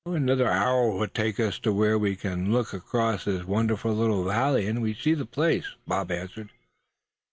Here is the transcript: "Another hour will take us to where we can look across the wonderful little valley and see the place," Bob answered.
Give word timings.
"Another 0.03 0.47
hour 0.49 0.89
will 0.89 1.07
take 1.07 1.39
us 1.39 1.59
to 1.59 1.71
where 1.71 1.95
we 1.95 2.15
can 2.15 2.51
look 2.51 2.73
across 2.73 3.25
the 3.25 3.45
wonderful 3.45 3.93
little 3.93 4.23
valley 4.23 4.65
and 4.65 4.83
see 4.97 5.13
the 5.13 5.27
place," 5.27 5.75
Bob 5.85 6.09
answered. 6.09 6.49